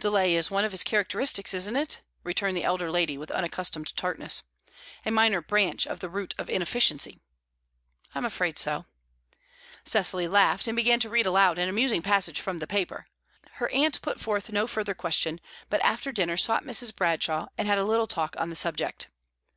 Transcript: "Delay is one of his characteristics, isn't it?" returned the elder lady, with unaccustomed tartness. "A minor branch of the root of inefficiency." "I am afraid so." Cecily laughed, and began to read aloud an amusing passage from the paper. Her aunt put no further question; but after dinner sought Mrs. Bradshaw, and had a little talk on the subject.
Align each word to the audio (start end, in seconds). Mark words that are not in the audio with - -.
"Delay 0.00 0.34
is 0.34 0.50
one 0.50 0.64
of 0.64 0.72
his 0.72 0.82
characteristics, 0.82 1.54
isn't 1.54 1.76
it?" 1.76 2.00
returned 2.24 2.56
the 2.56 2.64
elder 2.64 2.90
lady, 2.90 3.16
with 3.16 3.30
unaccustomed 3.30 3.94
tartness. 3.96 4.42
"A 5.06 5.12
minor 5.12 5.40
branch 5.40 5.86
of 5.86 6.00
the 6.00 6.08
root 6.08 6.34
of 6.36 6.50
inefficiency." 6.50 7.20
"I 8.12 8.18
am 8.18 8.24
afraid 8.24 8.58
so." 8.58 8.86
Cecily 9.84 10.26
laughed, 10.26 10.66
and 10.66 10.74
began 10.74 10.98
to 10.98 11.08
read 11.08 11.26
aloud 11.26 11.60
an 11.60 11.68
amusing 11.68 12.02
passage 12.02 12.40
from 12.40 12.58
the 12.58 12.66
paper. 12.66 13.06
Her 13.52 13.70
aunt 13.70 14.02
put 14.02 14.48
no 14.52 14.66
further 14.66 14.94
question; 14.94 15.40
but 15.70 15.80
after 15.82 16.10
dinner 16.10 16.36
sought 16.36 16.64
Mrs. 16.64 16.92
Bradshaw, 16.92 17.46
and 17.56 17.68
had 17.68 17.78
a 17.78 17.84
little 17.84 18.08
talk 18.08 18.34
on 18.38 18.50
the 18.50 18.56
subject. 18.56 19.10